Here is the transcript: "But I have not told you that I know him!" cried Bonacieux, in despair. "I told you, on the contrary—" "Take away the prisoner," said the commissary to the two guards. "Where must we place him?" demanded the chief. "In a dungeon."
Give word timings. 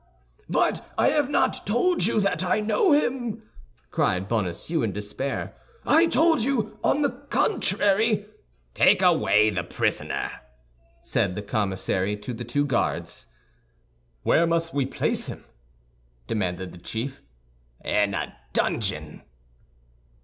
"But 0.49 0.91
I 0.97 1.09
have 1.09 1.29
not 1.29 1.63
told 1.63 2.07
you 2.07 2.19
that 2.21 2.43
I 2.43 2.59
know 2.59 2.91
him!" 2.91 3.43
cried 3.91 4.27
Bonacieux, 4.27 4.81
in 4.81 4.91
despair. 4.93 5.53
"I 5.85 6.07
told 6.07 6.43
you, 6.43 6.79
on 6.83 7.03
the 7.03 7.11
contrary—" 7.29 8.25
"Take 8.73 9.03
away 9.03 9.51
the 9.51 9.63
prisoner," 9.63 10.31
said 11.03 11.35
the 11.35 11.43
commissary 11.43 12.17
to 12.17 12.33
the 12.33 12.43
two 12.43 12.65
guards. 12.65 13.27
"Where 14.23 14.47
must 14.47 14.73
we 14.73 14.87
place 14.87 15.27
him?" 15.27 15.45
demanded 16.25 16.71
the 16.71 16.79
chief. 16.79 17.21
"In 17.85 18.15
a 18.15 18.35
dungeon." 18.53 19.21